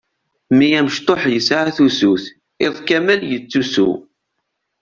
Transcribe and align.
Mmi 0.51 0.67
amecṭuḥ 0.79 1.21
yesɛa 1.33 1.69
tusut, 1.77 2.25
iḍ 2.65 2.75
kamel 2.87 3.21
yettusu. 3.31 3.89